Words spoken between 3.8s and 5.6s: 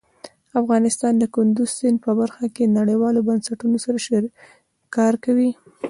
سره کار کوي.